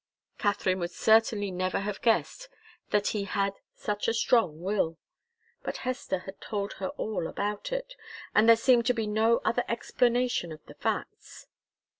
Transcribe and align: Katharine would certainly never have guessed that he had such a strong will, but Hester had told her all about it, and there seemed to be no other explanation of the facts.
Katharine 0.39 0.79
would 0.79 0.89
certainly 0.89 1.51
never 1.51 1.81
have 1.81 2.01
guessed 2.01 2.49
that 2.89 3.09
he 3.09 3.25
had 3.25 3.53
such 3.75 4.07
a 4.07 4.15
strong 4.15 4.59
will, 4.59 4.97
but 5.61 5.77
Hester 5.85 6.17
had 6.17 6.41
told 6.41 6.73
her 6.79 6.87
all 6.97 7.27
about 7.27 7.71
it, 7.71 7.93
and 8.33 8.49
there 8.49 8.55
seemed 8.55 8.87
to 8.87 8.95
be 8.95 9.05
no 9.05 9.41
other 9.45 9.63
explanation 9.67 10.51
of 10.51 10.65
the 10.65 10.73
facts. 10.73 11.45